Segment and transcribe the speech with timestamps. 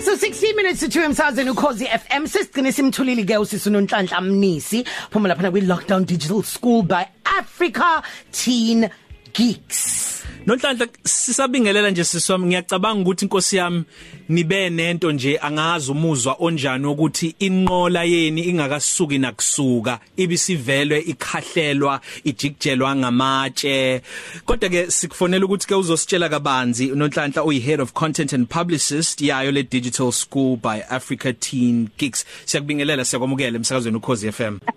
[0.00, 4.84] So 16 minutes to 2 emsazweni ukhozi FM sisigcine simthulile ke usisi nonhlanhla mnisi.
[5.10, 8.02] Phuma lapha kwi lockdown digital school by Africa
[8.32, 8.90] Teen
[9.32, 10.03] Geeks.
[10.46, 13.84] Nonhlanhla sisabingelela nje siswami ngiyacabanga ukuthi inkosi yami
[14.28, 24.02] nibe nento nje angazi umuzwa onjani ukuthi inqola yeni ingakasuki nakusuka ibisivelwe ikhahlelwa ijikjelwa ngamatshe.
[24.44, 29.52] Kodwa ke sikufonela ukuthi ke uzositshela kabanzi Nonhlanhla uyi head of content and publicist yayo
[29.52, 34.58] le digital school by Africa Teen Geeks siyakubingelela siyakwamukela emsakazweni ukhozi FM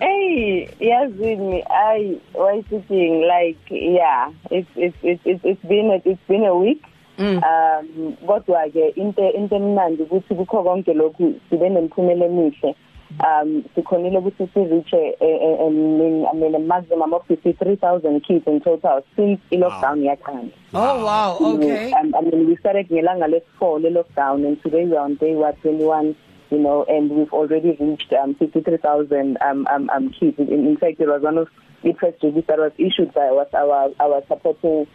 [0.00, 6.44] Hey, yazini, I was thinking like yeah, it's it's it's it's been a, it's been
[6.44, 6.82] a week.
[7.18, 7.36] Mm.
[7.44, 12.74] Um kodwa ke into into emnandi ukuthi kukho konke lokhu sibe nemphumela emihle.
[13.20, 18.60] Um sikhonile ukuthi si reach a, mean I mean a maximum of 53000 kids in
[18.62, 20.50] total since i lockdown yaqala.
[20.72, 21.92] Oh wow, okay.
[21.92, 25.34] Um, I mean we started ngelanga le4 le lockdown and today we are on day
[25.34, 26.16] what 21
[26.50, 30.38] you know, and we've already reached um, 53,000 um, um, um, kids.
[30.38, 31.48] In, in fact, it was one of
[31.82, 34.86] the first release that was issued by was our, our supporting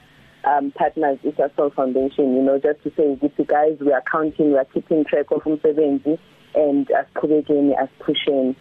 [0.44, 4.58] um, partners, Isasol Foundation, you know, just to say, with guys, we are counting, we
[4.58, 6.20] are keeping track of umsebenzi
[6.56, 8.56] and asiqhubekeni asipusheni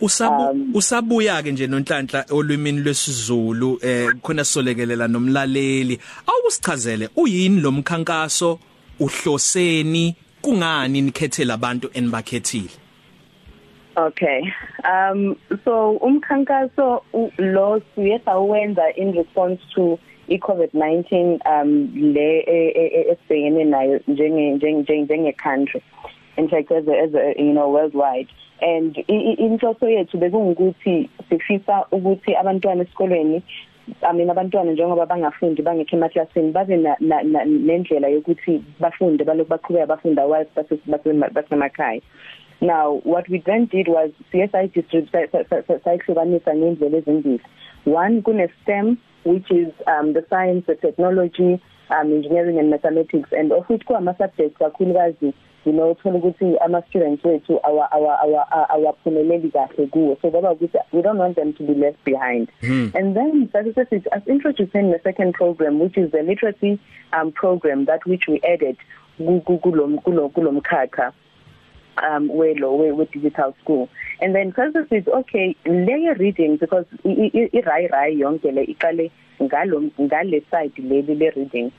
[0.00, 5.98] usabu um, usabuya ke nje nonhlanhla olwimini lwesizulu eh khona solekelela nomlaleli.
[6.26, 8.58] Awusichazele uyini lo mkhankaso?
[9.00, 10.16] Uhloseni?
[10.44, 12.74] Kungani nikhethe labantu enibakhethile
[13.96, 14.42] Okay.
[14.84, 17.04] Um so umkhankaso
[17.38, 22.44] lo siyetha uwenza in response to iCovid-19 um le
[23.10, 25.82] esibhekene nayo njenge njenge njenge country
[26.36, 28.28] in fact as a, as a you know worldwide
[28.60, 28.96] and
[29.38, 33.42] inhloso yethu bekungukuthi sifisa ukuthi abantwana esikolweni
[34.02, 40.46] I mean abantwana njengoba bangafundi bangekho emaklasini babe nendlela yokuthi bafunde baloku baqhubeka bafunda while
[41.32, 42.00] basemakhaya.
[42.60, 47.40] Now what we then did was CSI district sayihlukanisa ngendlela ezimbili.
[47.84, 51.60] One kune STEM which is um the science the technology
[51.90, 55.34] um engineering and mathematics and of which kwa ama subjects kakhulukazi
[55.66, 60.16] you know uthola ukuthi ama students wethu our our our awaphumeleli kahle kuwo.
[60.22, 62.48] So baba ukuthi we don't want them to be left behind.
[62.60, 62.88] Hmm.
[62.94, 66.78] and then statistics as introducing the second program which is the literacy
[67.12, 68.76] um program that which we added
[69.18, 71.12] kulom kulomkhakha
[72.02, 73.88] um welo we digital school.
[74.20, 79.10] And then because is okay layer reading because i rai rai yonke le iqale
[79.40, 81.72] ngalo ngale side leli le reading.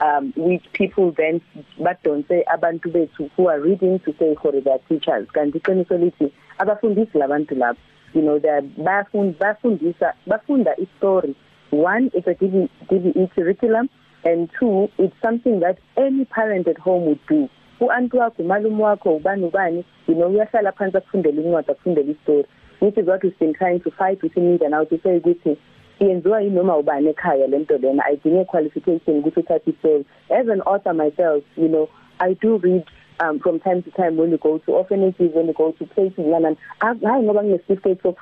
[0.00, 1.40] Um which people then
[1.78, 5.28] badonse abantu bethu who are reading to say for their teachers.
[5.34, 7.78] Kanti iqiniso lithi abafundisi labantu lapho
[8.14, 11.34] you know they bafund bafundisa bafunda istory.
[11.70, 13.90] One it's a DBE curriculum
[14.24, 17.48] and two it's something that any parent at home would do.
[17.80, 22.44] Uantu wakho malume wakho ubani ubani you know uyahlala phansi akufundele incwadi akufundele istory.
[22.80, 25.56] Which is what we've been trying to fight with media now to say ukuthi
[26.00, 28.04] yenziwa yinoma ubani ekhaya lento lena.
[28.04, 31.88] Ayidinge qualification ukuthi uthathe istory as an author myself you know
[32.20, 32.84] i do read
[33.20, 36.26] um from time to time when you go to orphanages when you go to places
[36.26, 38.14] lana hayi ngoba nginesitificate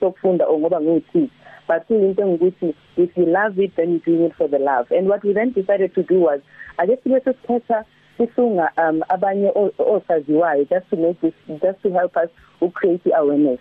[0.00, 1.30] sokufunda or ngoba ngiwuthi
[1.68, 4.90] but into ngokuthi if you love it then you're doing it for the love.
[4.90, 6.40] And what we then decided to do was
[6.78, 7.84] ake sibe sesithatha
[8.18, 12.28] sifunga um abanye osaziwayo just to make this just to help us
[12.60, 13.58] to create awareness.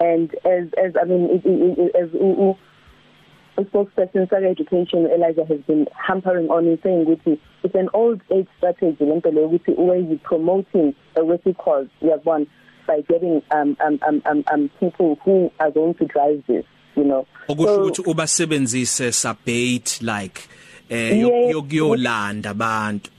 [0.00, 2.56] And as as i mean it, it, it, as u,
[3.64, 8.48] spokesperson for education Elijah has been hampering on and saying ukuthi it's an old age
[8.56, 12.46] strategy lento le ukuthi way you promoting a worthy cause uyabona
[12.86, 16.64] by getting um, um um um um people who are going to drive this
[16.98, 17.26] you know.
[17.48, 20.42] Okusho ukuthi ubasebenzise sabate like
[20.88, 21.18] eh
[21.50, 23.10] yokuyolanda abantu.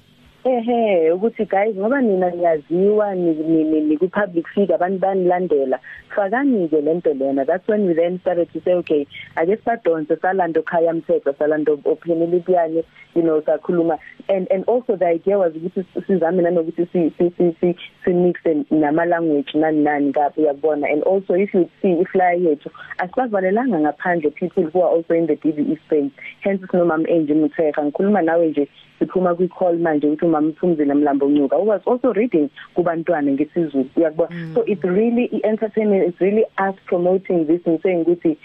[0.43, 5.79] Ehe ukuthi guys ngoba nina niyaziwa ni ku public figure abantu banilandela.
[6.15, 7.43] Fakani ke lento lena.
[7.45, 9.05] That's when we then started to say okay
[9.35, 12.83] ake sisadonse salando khaya mthetho salando opinion lipiyane
[13.15, 13.99] you know sakhuluma.
[14.29, 17.75] And and also the idea was ukuthi sizame nanokuthi si si si si,
[18.05, 18.39] si mix
[18.71, 24.31] nama language nani nani kaphi uyabona and also if you see iflyer yethu asibavalelanga ngaphandle
[24.31, 28.67] people who are also in the DBE space hence sinomama enje mtheka ngikhuluma nawe nje
[29.09, 33.89] siphuma kwi call manje uthi umama Mthumzile Mlambo Ncuka was also reading kubantwana ngesizulu.
[33.95, 34.29] Uyakubona?
[34.31, 34.53] Mm.
[34.55, 38.37] so it's really entertainment it's really us promoting this and saying ukuthi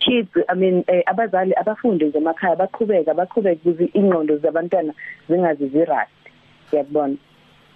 [0.00, 4.94] kids i mean eh, abazali abafunde nje emakhaya baqhubeka baqhubeka ukuze ingqondo zabantwana
[5.28, 6.10] zingazi zirust
[6.72, 7.16] uyakubona?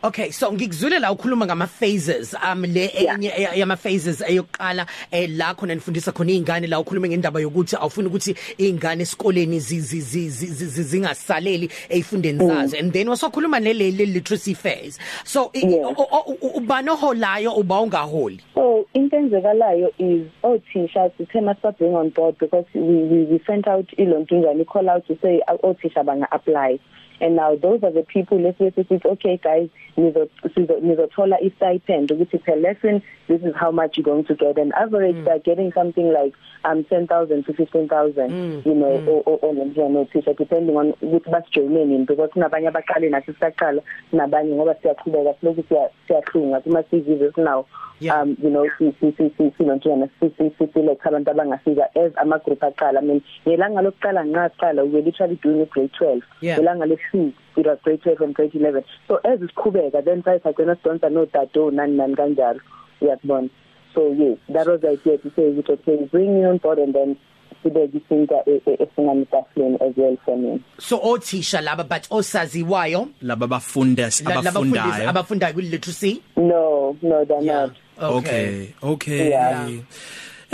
[0.04, 5.54] Okay so ngikuzwile la ukhuluma ngama phases um le enye yama phases eyokuqala eh la
[5.54, 12.78] khona nifundisa khona izingane la ukhuluma ngendaba yokuthi awufuni ukuthi izingane esikoleni zingasaleli ezifundeni zazo.
[12.78, 14.98] And then wasokhuluma nele literacy phase.
[15.24, 15.52] So
[16.56, 18.40] ubani oholayo uba ungaholi?
[18.54, 23.68] So into enzekalayo is othisha sithe must bring on board because we we, we sent
[23.68, 26.80] out ilonto njani call out to say othisha banga apply
[27.20, 29.68] and now those are the people lesibethu sithi okay guys
[30.82, 35.16] nizothola i-stipend ukuthi per lesson this is how much you're going to get an average
[35.16, 35.24] mm.
[35.24, 38.62] they're getting something like um 10000 to 15000 mm.
[38.64, 39.08] you know mm.
[39.08, 43.82] or or njengotisha depending on ukuthi basijoyineni because kunabanye abaqale nathi sisaqala
[44.12, 45.64] nabanye ngoba siyaqhubeka silokhu
[46.06, 47.66] siyahlunga kuma CVs sinawo
[48.00, 48.22] yeah.
[48.22, 53.22] um you know CCCC sinonjena CCCC like abantu abangafika as ama group aqala I mean
[53.46, 58.20] ngelanga lokuqala nqa qala we literally doing grade 12 ngelanga le 2 kuya grade 12
[58.20, 62.60] and grade 11 so as isiqhubeka then sayi sagcina sidonsa no dadu nani nani kanjalo.
[63.00, 63.50] Uyakubona
[63.94, 66.94] so yes that was the idea to say ukuthi okay bring me on board and
[66.94, 67.16] then
[67.62, 70.60] sibe gisinga e, e, esingamitafleni as well for me.
[70.78, 73.08] So othisha laba but osaziwayo?
[73.22, 75.08] Laba bafundisi abafundayo.
[75.08, 77.66] abafundayo ku literacy no no they're yeah.
[77.66, 77.76] not.
[77.98, 78.12] Okay.
[78.12, 79.30] Okay, okay.
[79.30, 79.68] Yeah.
[79.68, 79.80] yeah.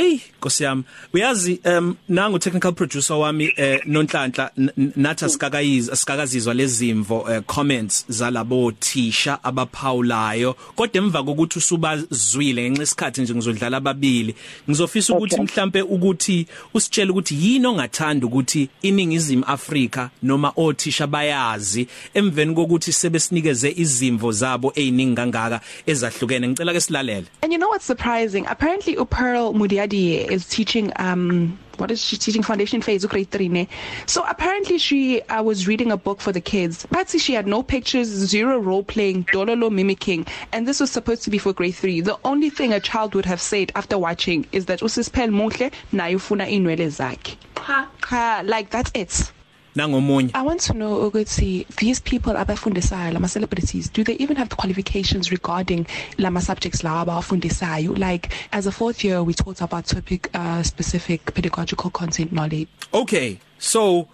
[0.01, 4.51] Hey Nkosi yami uyazi um nangu technical producer wami eh Nonhlanhla
[4.97, 10.55] nathi asikakayizi asikakazizwa lezimvo eh, comments zalabo thisha abaphawulayo.
[10.77, 14.35] Kodwa emva kokuthi usubazwile ngenxa isikhathi nje ngizodlala ababili
[14.69, 22.55] ngizofisa ukuthi mhlambe ukuthi usitshele ukuthi yini ongathanda ukuthi iningizimu Afrika noma othisha bayazi emveni
[22.55, 26.49] kokuthi sebesinikeze izimvo zabo eziningi kangaka ezahlukene.
[26.49, 27.27] Ngicela ke silalele.
[27.43, 28.47] And you know what's surprising?
[28.47, 32.43] Apparently Upearl Mudia Daddy is teaching um what is she teaching?
[32.43, 33.69] Foundation phase grade 3 ne
[34.05, 36.87] so apparently she uh, was reading a book for the kids.
[36.91, 41.31] But she had no pictures zero role playing dololo mimicking and this was supposed to
[41.31, 44.67] be for grade 3 the only thing a child would have said after watching is
[44.67, 47.37] that usispel muhle naye ufuna inwele zakhe.
[47.57, 49.33] Cha cha like that's it.
[49.77, 50.31] Nangomunye.
[50.35, 54.57] I want to know ukuthi these people abafundisayo lama celebrities do they even have the
[54.57, 55.87] qualifications regarding
[56.19, 61.35] lama subjects la abafundisayo like as a fourth year we talked about topic uh, specific
[61.35, 62.69] pedagogical content knowledge.
[62.93, 64.09] Okay so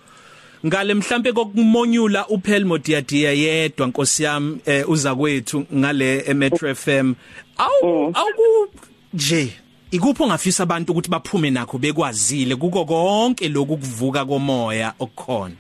[0.67, 7.15] ngale mhlambe kokumonyula uPhelmo Diadia yedwa nkosi yami eh, uza kwethu ngale Metro FM
[7.59, 8.69] awu awu
[9.15, 9.53] nje.
[9.95, 12.57] Ikuphi ongafisa abantu ukuthi baphume nakho bekwazile?
[12.57, 15.55] Kuko konke lokhu kuvuka komoya okukhona.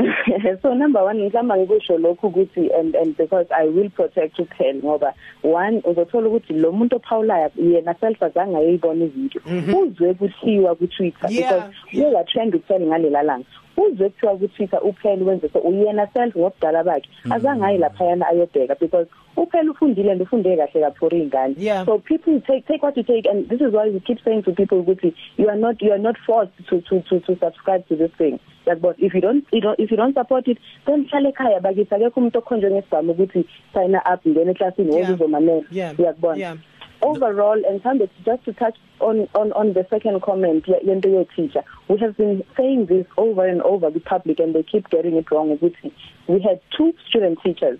[0.62, 5.14] So number 1 ngizama ngikusho lokho ukuthi and and because I will protect uphel ngoba
[5.42, 9.40] one uzothola ukuthi lo muntu ophawulayo yena self azange ayibona izinto.
[9.46, 9.74] Mhm.
[9.74, 15.24] uzwe kuthiwa ku Twitter because you are trend ukuthela ngalela langa uzwe kuthiwa kuTwitter uphela
[15.24, 17.08] wenze so uyena self ngobudala bakhe.
[17.24, 17.32] Mm.
[17.32, 21.84] azange ayi lapha yana ayobheka because uphela ufundile and ufunde kahle kaphori ingane yeah.
[21.86, 24.52] so people take take what you take and this is why we keep saying to
[24.52, 27.96] people ukuthi you are not you are not forced to to to to subscribe to
[27.96, 28.38] this thing.
[28.66, 31.60] That but if you don't you don't if you don't support it then hlale ekhaya
[31.60, 35.62] bakithi akekho umuntu okhonjwe ngesibhamu ukuthi sign up ngene eclassini wozuzomamela
[35.98, 36.56] uyakubona?
[37.02, 41.62] Overall and Thande just to touch on on on the second comment yento yo teacher
[41.88, 45.30] we have been saying this over and over the public and they keep getting it
[45.30, 45.92] wrong ukuthi
[46.28, 47.78] we had two student teachers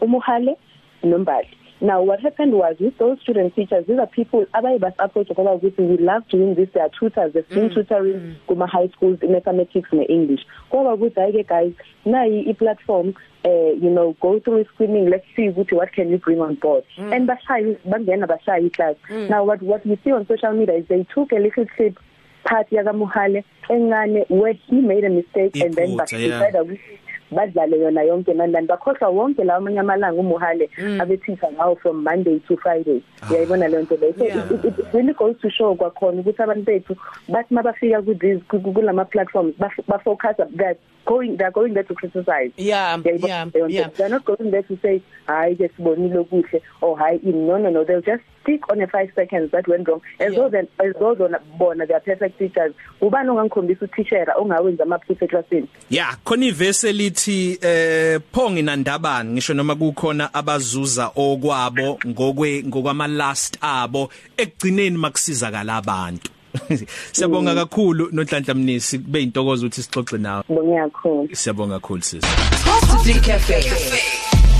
[0.00, 0.56] umuhale
[1.02, 1.48] nombali.
[1.80, 5.52] Now what happened was with those student teachers these are people abaye bas approach ngoba
[5.52, 7.74] ukuthi we love doing this they are tutors they've been mm.
[7.74, 8.34] tutoring mm.
[8.48, 11.72] kuma high schools in mathematics ne English ngoba ukuthi ayike guys
[12.04, 16.18] nayi i platform uh you know go through screening let's see ukuthi what can you
[16.18, 17.12] bring on board mm.
[17.12, 19.30] and bashayi bangena bashayi class mm.
[19.30, 21.98] now what what we see on social media is they took a little clip
[22.44, 27.07] part yaka Muhale encane where he made a mistake Iphuta, and then basidada yeah.
[27.28, 31.00] Ukuthi badlale yona yonke nandani bakhohlwa wonke lawo amanye amalanga umuhale mm.
[31.00, 33.02] abethitha ngawo from Monday to Friday.
[33.22, 33.30] Ah.
[33.30, 34.14] uyayibona le nto leyo?
[34.18, 34.52] So yeah.
[34.52, 36.96] it, it, it really goes to show kwakhona ukuthi abantu bethu
[37.28, 42.52] bathi mabafika ku these kulama platforms ba focus that going they're going there to criticize.
[42.56, 43.88] Yeah yeah, yeah.
[43.96, 47.84] They're not going there to say hayi ke sibonile kuhle or hayi no no no.
[47.84, 50.00] They'll just stick on a 5 seconds that went wrong.
[50.20, 50.38] As yeah.
[50.38, 51.14] though then as though
[51.58, 52.74] bona they are perfect teachers.
[53.00, 59.74] Ubani ongangikhombisa uteacher ongawenza amaphutha eclassini yeah khona ivese lithi eh phongi nandabani ngisho noma
[59.74, 66.30] kukhona abazuza okwabo ngokwe ngokwama last abo ekugcineni makusizakala abantu
[67.12, 70.44] Siyabonga kakhulu noNhlanhla Mnisi kube intokozo ukuthi sixoxe nawe.
[70.50, 71.28] Ngiyabonga kakhulu.
[71.32, 72.24] Siyabonga kakhulu sis.
[72.64, 73.64] Positive Cafe.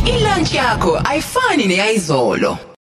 [0.06, 2.58] Ilunch yakho ayifani neyizolo.